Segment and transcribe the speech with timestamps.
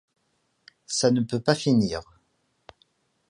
[0.87, 2.01] Ça ne peut pas finir...